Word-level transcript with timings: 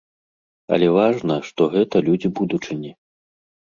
Але 0.77 0.87
важна, 0.97 1.39
што 1.51 1.71
гэта 1.79 2.05
людзі 2.11 2.35
будучыні. 2.43 2.91